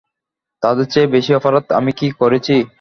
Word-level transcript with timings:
তাদের 0.63 0.85
চেয়ে 0.85 1.13
বেশি 1.15 1.31
অপরাধ 1.35 1.65
আমি 1.79 1.91
কী 1.99 2.07
করেছি? 2.21 2.55